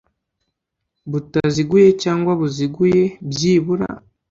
butaziguye 1.11 1.89
cyangwa 2.03 2.31
buziguye 2.39 3.03
byibura 3.29 3.87